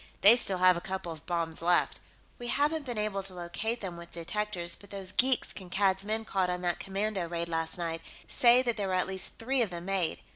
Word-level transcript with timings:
"They 0.21 0.35
still 0.35 0.57
have 0.57 0.75
a 0.75 0.81
couple 0.81 1.11
of 1.11 1.27
bombs 1.27 1.61
left. 1.61 1.99
We 2.39 2.47
haven't 2.47 2.87
been 2.87 2.97
able 2.97 3.21
to 3.21 3.35
locate 3.35 3.81
them 3.81 3.97
with 3.97 4.09
detectors, 4.09 4.75
but 4.75 4.89
those 4.89 5.11
geeks 5.11 5.53
Kankad's 5.53 6.03
men 6.03 6.25
caught 6.25 6.49
on 6.49 6.61
that 6.61 6.79
commando 6.79 7.27
raid, 7.27 7.47
last 7.47 7.77
night, 7.77 8.01
say 8.27 8.63
that 8.63 8.77
there 8.77 8.87
were 8.87 8.95
at 8.95 9.05
least 9.05 9.37
three 9.37 9.61
of 9.61 9.69
them 9.69 9.85
made. 9.85 10.23